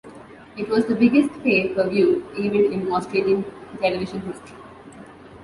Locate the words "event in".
2.35-2.91